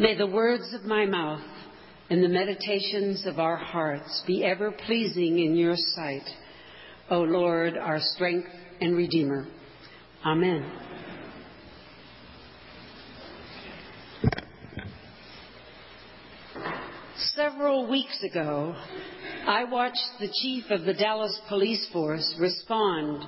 [0.00, 1.42] May the words of my mouth
[2.08, 6.22] and the meditations of our hearts be ever pleasing in your sight,
[7.10, 8.48] O Lord, our strength
[8.80, 9.48] and Redeemer.
[10.24, 10.70] Amen.
[17.34, 18.76] Several weeks ago,
[19.48, 23.24] I watched the chief of the Dallas police force respond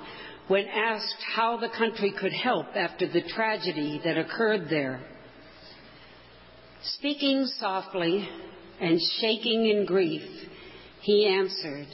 [0.47, 5.01] when asked how the country could help after the tragedy that occurred there.
[6.83, 8.27] Speaking softly
[8.81, 10.23] and shaking in grief,
[11.03, 11.87] he answered,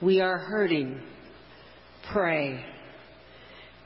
[0.00, 1.00] We are hurting.
[2.12, 2.64] Pray.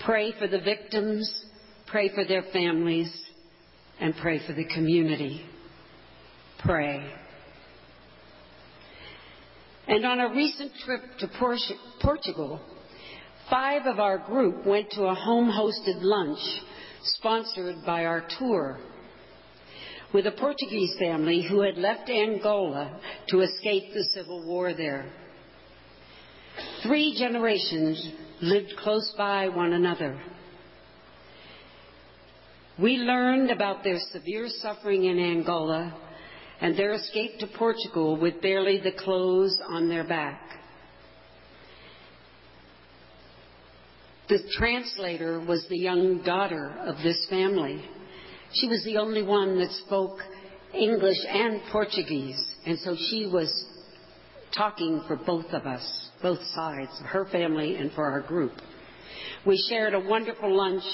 [0.05, 1.47] Pray for the victims,
[1.87, 3.11] pray for their families,
[3.99, 5.43] and pray for the community.
[6.59, 7.11] Pray.
[9.89, 11.29] And on a recent trip to
[12.03, 12.61] Portugal,
[13.49, 16.41] five of our group went to a home hosted lunch
[17.05, 18.79] sponsored by our tour
[20.13, 25.11] with a Portuguese family who had left Angola to escape the civil war there.
[26.83, 30.21] Three generations lived close by one another.
[32.79, 35.97] We learned about their severe suffering in Angola
[36.61, 40.43] and their escape to Portugal with barely the clothes on their back.
[44.29, 47.85] The translator was the young daughter of this family.
[48.61, 50.19] She was the only one that spoke
[50.73, 53.67] English and Portuguese, and so she was
[54.57, 58.53] talking for both of us, both sides, her family and for our group.
[59.45, 60.85] We shared a wonderful lunch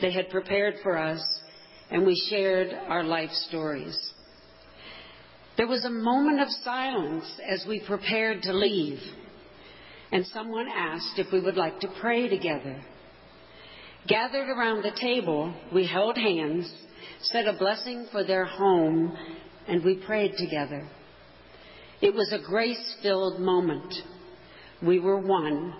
[0.00, 1.20] they had prepared for us,
[1.90, 3.98] and we shared our life stories.
[5.58, 9.00] There was a moment of silence as we prepared to leave,
[10.12, 12.82] and someone asked if we would like to pray together.
[14.08, 16.72] Gathered around the table, we held hands,
[17.22, 19.16] said a blessing for their home,
[19.68, 20.88] and we prayed together.
[22.00, 23.94] It was a grace filled moment.
[24.84, 25.74] We were one,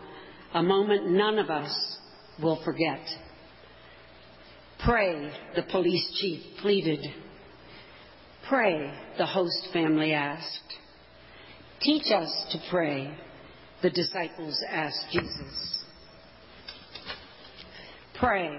[0.55, 1.99] a moment none of us
[2.41, 3.01] will forget.
[4.85, 7.01] Pray, the police chief pleaded.
[8.49, 10.75] Pray, the host family asked.
[11.81, 13.17] Teach us to pray,
[13.83, 15.85] the disciples asked Jesus.
[18.19, 18.51] Pray.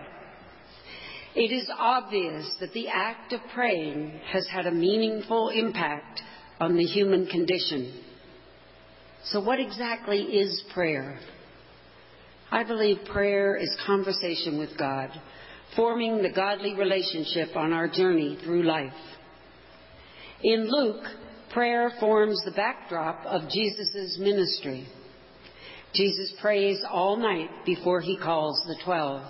[1.35, 6.21] It is obvious that the act of praying has had a meaningful impact
[6.59, 7.91] on the human condition.
[9.25, 11.19] So, what exactly is prayer?
[12.51, 15.09] I believe prayer is conversation with God,
[15.75, 18.93] forming the godly relationship on our journey through life.
[20.43, 21.03] In Luke,
[21.51, 24.87] prayer forms the backdrop of Jesus' ministry.
[25.95, 29.23] Jesus prays all night before he calls the twelve.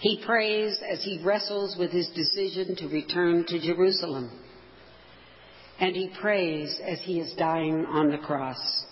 [0.00, 4.30] He prays as he wrestles with his decision to return to Jerusalem.
[5.80, 8.84] And he prays as he is dying on the cross.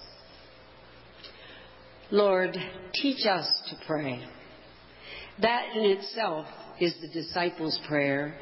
[2.11, 2.57] Lord,
[2.95, 4.23] teach us to pray.
[5.41, 6.47] That in itself
[6.81, 8.39] is the disciples' prayer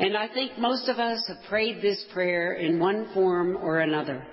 [0.00, 4.26] and I think most of us have prayed this prayer in one form or another.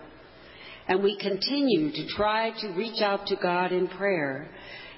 [0.88, 4.50] And we continue to try to reach out to God in prayer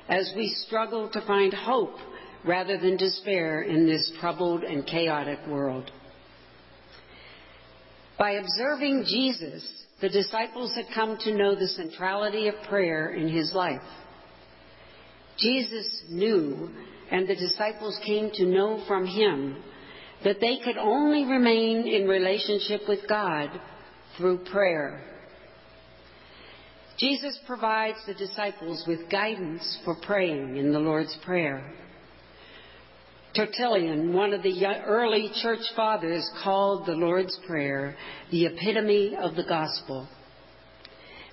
[0.08, 1.96] as we struggle to find hope
[2.45, 5.91] rather than despair in this troubled and chaotic world.
[8.17, 9.67] By observing Jesus,
[10.01, 13.81] the disciples had come to know the centrality of prayer in his life.
[15.38, 16.69] Jesus knew,
[17.11, 19.63] and the disciples came to know from him
[20.23, 23.50] that they could only remain in relationship with God
[24.17, 25.01] through prayer.
[26.97, 31.73] Jesus provides the disciples with guidance for praying in the Lord's Prayer.
[33.35, 37.95] Tertullian, one of the early church fathers, called the Lord's Prayer
[38.31, 40.07] the epitome of the gospel.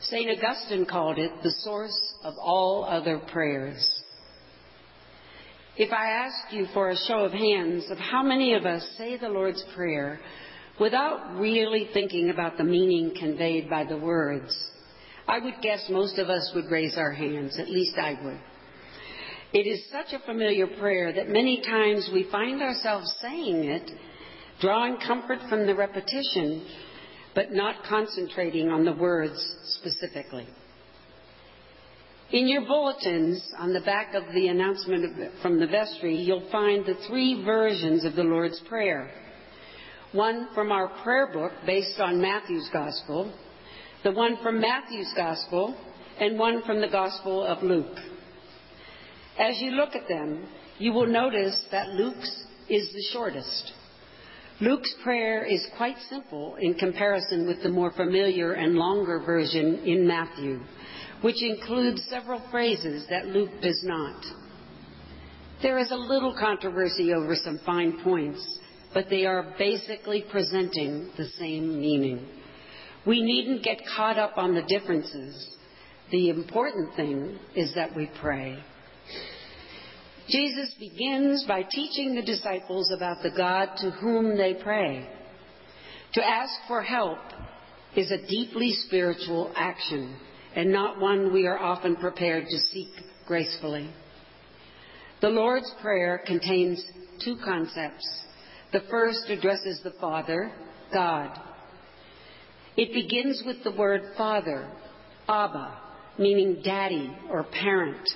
[0.01, 0.31] St.
[0.31, 4.03] Augustine called it the source of all other prayers.
[5.79, 9.17] If I asked you for a show of hands of how many of us say
[9.17, 10.21] the Lord's Prayer
[10.79, 14.55] without really thinking about the meaning conveyed by the words,
[15.27, 18.41] I would guess most of us would raise our hands, at least I would.
[19.53, 23.91] It is such a familiar prayer that many times we find ourselves saying it,
[24.61, 26.67] drawing comfort from the repetition,
[27.35, 29.39] but not concentrating on the words
[29.79, 30.47] specifically.
[32.33, 36.97] In your bulletins, on the back of the announcement from the vestry, you'll find the
[37.07, 39.11] three versions of the Lord's Prayer.
[40.11, 43.33] One from our prayer book based on Matthew's Gospel,
[44.03, 45.77] the one from Matthew's Gospel,
[46.19, 47.97] and one from the Gospel of Luke.
[49.39, 50.47] As you look at them,
[50.79, 53.73] you will notice that Luke's is the shortest.
[54.61, 60.07] Luke's prayer is quite simple in comparison with the more familiar and longer version in
[60.07, 60.61] Matthew,
[61.21, 64.25] which includes several phrases that Luke does not.
[65.63, 68.59] There is a little controversy over some fine points,
[68.95, 72.27] but they are basically presenting the same meaning.
[73.07, 75.49] We needn't get caught up on the differences.
[76.11, 78.59] The important thing is that we pray.
[80.29, 85.09] Jesus begins by teaching the disciples about the God to whom they pray.
[86.15, 87.19] To ask for help
[87.97, 90.17] is a deeply spiritual action
[90.55, 92.89] and not one we are often prepared to seek
[93.27, 93.91] gracefully.
[95.21, 96.85] The Lord's Prayer contains
[97.25, 98.07] two concepts.
[98.73, 100.53] The first addresses the Father,
[100.93, 101.39] God.
[102.77, 104.71] It begins with the word Father,
[105.29, 105.79] Abba,
[106.19, 108.09] meaning daddy or parent.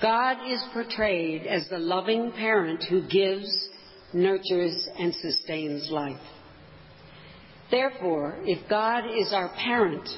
[0.00, 3.68] God is portrayed as the loving parent who gives,
[4.14, 6.20] nurtures, and sustains life.
[7.70, 10.08] Therefore, if God is our parent,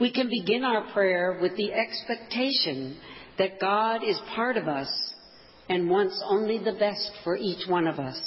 [0.00, 2.96] we can begin our prayer with the expectation
[3.36, 4.88] that God is part of us
[5.68, 8.20] and wants only the best for each one of us.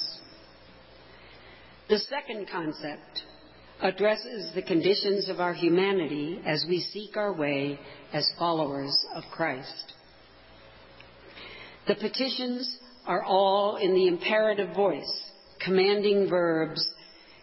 [1.89, 3.23] The second concept
[3.81, 7.79] addresses the conditions of our humanity as we seek our way
[8.13, 9.90] as followers of Christ.
[11.87, 15.11] The petitions are all in the imperative voice,
[15.63, 16.87] commanding verbs,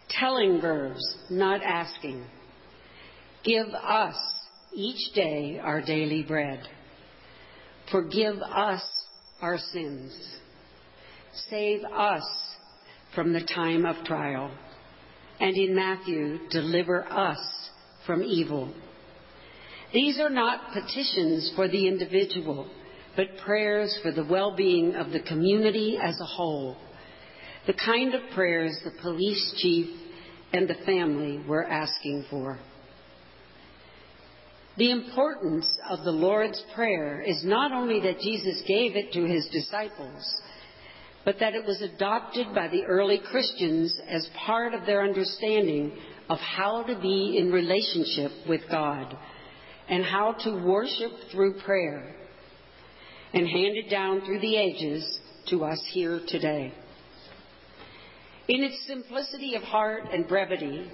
[0.09, 2.25] telling verbs, not asking.
[3.43, 4.15] Give us
[4.73, 6.61] each day our daily bread.
[7.91, 8.83] Forgive us
[9.41, 10.15] our sins.
[11.49, 12.23] Save us
[13.15, 14.51] from the time of trial.
[15.39, 17.39] And in Matthew, deliver us
[18.05, 18.73] from evil.
[19.93, 22.69] These are not petitions for the individual
[23.19, 26.77] but prayers for the well being of the community as a whole.
[27.67, 29.87] The kind of prayers the police chief
[30.53, 32.57] and the family were asking for.
[34.77, 39.49] The importance of the Lord's Prayer is not only that Jesus gave it to his
[39.51, 40.23] disciples,
[41.25, 45.91] but that it was adopted by the early Christians as part of their understanding
[46.29, 49.13] of how to be in relationship with God
[49.89, 52.15] and how to worship through prayer
[53.33, 56.73] and handed down through the ages to us here today.
[58.47, 60.89] In its simplicity of heart and brevity,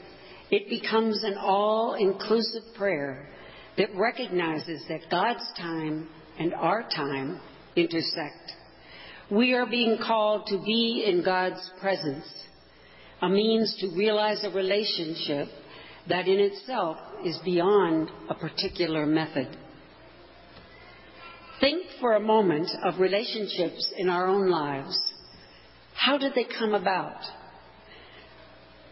[0.52, 3.30] it becomes an all inclusive prayer
[3.78, 7.40] that recognizes that God's time and our time
[7.76, 8.52] intersect.
[9.32, 12.26] We are being called to be in God's presence,
[13.22, 15.48] a means to realize a relationship
[16.08, 19.58] that in itself is beyond a particular method.
[21.60, 25.00] Think for a moment of relationships in our own lives.
[25.94, 27.22] How did they come about?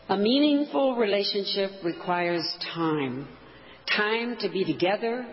[0.09, 3.27] A meaningful relationship requires time.
[3.95, 5.25] Time to be together,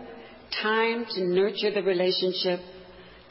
[0.61, 2.59] time to nurture the relationship,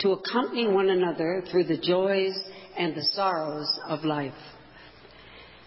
[0.00, 2.38] to accompany one another through the joys
[2.76, 4.32] and the sorrows of life.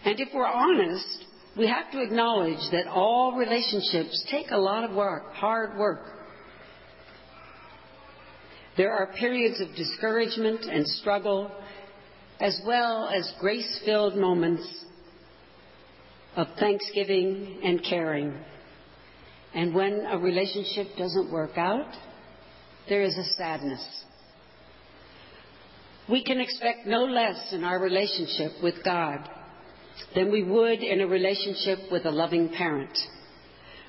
[0.05, 1.25] And if we're honest,
[1.57, 6.12] we have to acknowledge that all relationships take a lot of work, hard work.
[8.75, 11.51] There are periods of discouragement and struggle,
[12.39, 14.67] as well as grace filled moments
[16.35, 18.33] of thanksgiving and caring.
[19.53, 21.93] And when a relationship doesn't work out,
[22.89, 23.85] there is a sadness.
[26.09, 29.29] We can expect no less in our relationship with God
[30.15, 32.97] than we would in a relationship with a loving parent.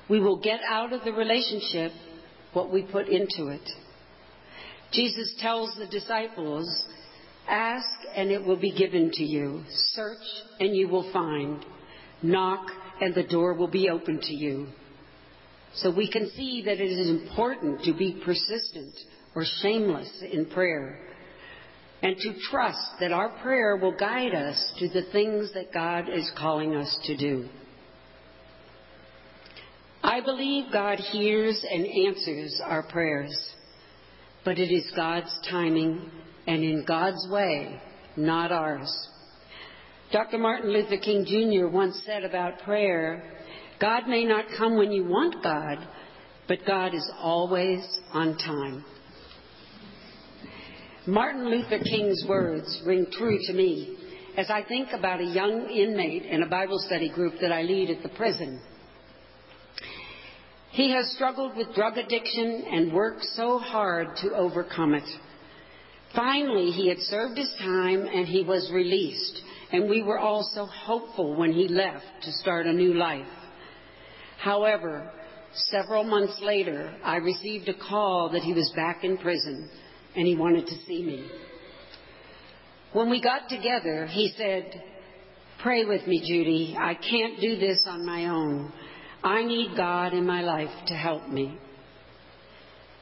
[0.07, 1.91] We will get out of the relationship
[2.53, 3.67] what we put into it.
[4.95, 6.67] Jesus tells the disciples,
[7.47, 7.85] Ask
[8.15, 9.63] and it will be given to you.
[9.93, 10.17] Search
[10.59, 11.63] and you will find.
[12.23, 12.67] Knock
[13.01, 14.67] and the door will be open to you.
[15.75, 18.93] So we can see that it is important to be persistent
[19.35, 20.97] or shameless in prayer
[22.01, 26.31] and to trust that our prayer will guide us to the things that God is
[26.37, 27.49] calling us to do.
[30.01, 33.35] I believe God hears and answers our prayers
[34.45, 36.09] but it is God's timing
[36.47, 37.81] and in God's way,
[38.15, 39.09] not ours.
[40.13, 40.37] Dr.
[40.37, 41.67] Martin Luther King Jr.
[41.67, 43.23] once said about prayer,
[43.81, 45.79] God may not come when you want God,
[46.47, 47.81] but God is always
[48.13, 48.85] on time.
[51.07, 53.97] Martin Luther King's words ring true to me
[54.37, 57.89] as I think about a young inmate in a Bible study group that I lead
[57.89, 58.61] at the prison.
[60.75, 65.07] He has struggled with drug addiction and worked so hard to overcome it.
[66.13, 69.41] Finally, he had served his time and he was released.
[69.71, 73.25] and we were all so hopeful when he left to start a new life.
[74.37, 75.09] However,
[75.71, 79.69] several months later, I received a call that he was back in prison
[80.15, 81.25] and he wanted to see me.
[82.91, 84.83] When we got together, he said,
[85.63, 86.75] Pray with me, Judy.
[86.77, 88.71] I can't do this on my own.
[89.25, 91.57] I need God in my life to help me.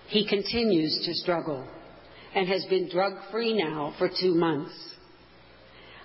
[0.08, 1.68] He continues to struggle
[2.34, 4.74] and has been drug free now for two months.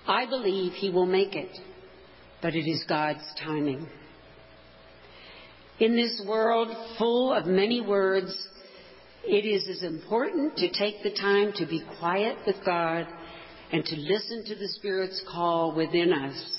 [0.05, 1.57] I believe he will make it,
[2.41, 3.87] but it is God's timing.
[5.79, 8.35] In this world full of many words,
[9.23, 13.07] it is as important to take the time to be quiet with God
[13.71, 16.58] and to listen to the Spirit's call within us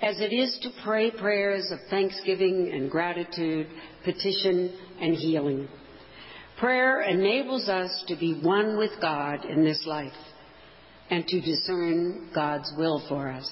[0.00, 3.66] as it is to pray prayers of thanksgiving and gratitude,
[4.04, 5.68] petition and healing.
[6.58, 10.12] Prayer enables us to be one with God in this life
[11.10, 13.48] and to discern God's will for us.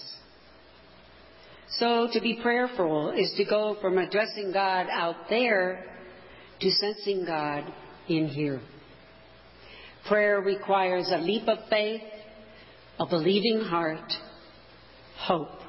[1.68, 5.84] So to be prayerful is to go from addressing God out there
[6.60, 7.64] to sensing God
[8.08, 8.60] in here.
[10.08, 12.02] Prayer requires a leap of faith,
[13.00, 14.12] a believing heart,
[15.18, 15.65] hope.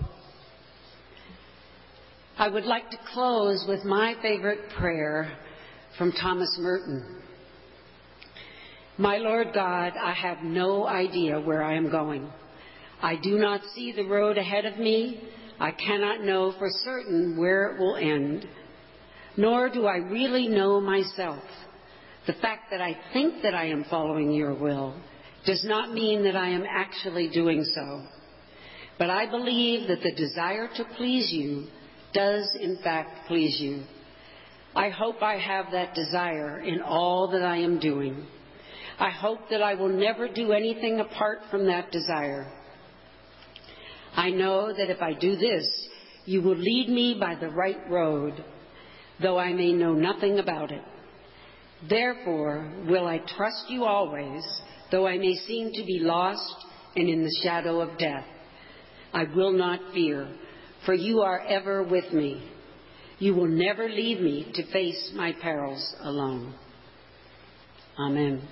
[2.40, 5.36] I would like to close with my favorite prayer
[5.98, 7.20] from Thomas Merton.
[9.00, 12.30] My Lord God, I have no idea where I am going.
[13.02, 15.20] I do not see the road ahead of me.
[15.60, 18.46] I cannot know for certain where it will end.
[19.36, 21.42] Nor do I really know myself.
[22.28, 24.96] The fact that I think that I am following your will
[25.48, 28.04] does not mean that I am actually doing so.
[29.00, 31.66] But I believe that the desire to please you
[32.14, 33.84] does in fact please you.
[34.76, 38.28] I hope I have that desire in all that I am doing.
[39.00, 42.52] I hope that I will never do anything apart from that desire.
[44.16, 45.68] I know that if I do this,
[46.26, 48.44] you will lead me by the right road,
[49.22, 50.82] though I may know nothing about it.
[51.88, 54.44] Therefore will I trust you always,
[54.92, 58.26] though I may seem to be lost and in the shadow of death.
[59.14, 60.28] I will not fear,
[60.88, 62.42] for you are ever with me.
[63.20, 66.56] You will never leave me to face my perils alone.
[68.00, 68.48] Amen.